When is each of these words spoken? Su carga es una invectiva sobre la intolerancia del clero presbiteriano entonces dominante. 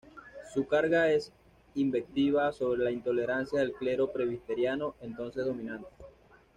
Su 0.51 0.65
carga 0.65 1.11
es 1.11 1.27
una 1.27 1.71
invectiva 1.83 2.51
sobre 2.53 2.83
la 2.83 2.89
intolerancia 2.89 3.59
del 3.59 3.73
clero 3.73 4.11
presbiteriano 4.11 4.95
entonces 4.99 5.45
dominante. 5.45 5.85